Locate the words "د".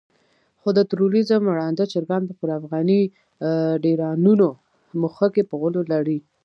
0.77-0.79